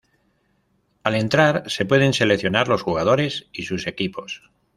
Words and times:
Al 1.03 1.13
entrar 1.13 1.61
se 1.67 1.85
pueden 1.85 2.11
seleccionar 2.13 2.67
los 2.67 2.81
jugadores 2.81 3.45
y 3.53 3.65
sus 3.65 3.85
equipos. 3.85 4.41